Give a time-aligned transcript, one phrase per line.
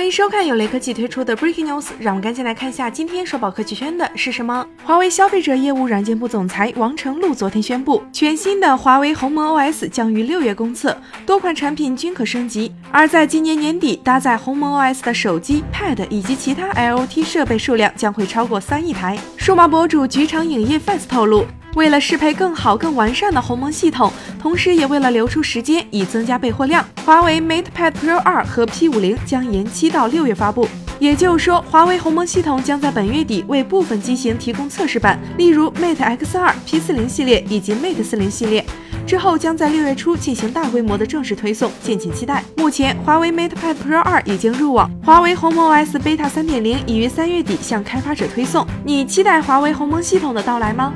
[0.00, 4.66] 欢迎收看由雷科技推出的 Breaking News，让我们赶紧来看一下今天首宝科技圈的是什么。
[4.82, 12.72] 华为消费者业务软件部总裁王成禄昨天宣布，全新的华为鸿蒙 OS 将于六月公测，多款产品均可升级。
[12.90, 19.18] 而在今年年底，搭载鸿蒙 OS 的手机、Pad 以及其他 IoT 设备数量将会超过三亿台。
[19.36, 21.44] 数码博主局长影业 fans 透露。
[21.74, 30.68] 为了适配更好、更完善的鸿蒙系统，同时也为了留出时间以增加备货量，华为 MatePad Pro 2和 P50 将延期到六月发布。
[30.98, 38.64] 也就是说，华为鸿蒙系统将在本月底为部分机型提供测试版，例如 Mate X2、P40 系列以及 Mate 40系列。
[39.06, 42.44] 之后将在六月初进行大规模的正式推送，敬请期待。
[42.58, 48.66] 目前，华为 MatePad Pro 2已经入网，华为鸿蒙 OS Beta 3.0已于三月底向开发者推送。
[48.84, 50.92] 你期待华为鸿蒙系统的到来吗？